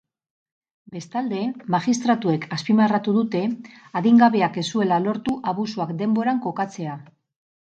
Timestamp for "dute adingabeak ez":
3.19-4.65